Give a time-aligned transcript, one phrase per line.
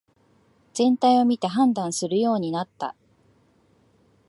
[0.73, 2.95] 全体を見て判断するようになった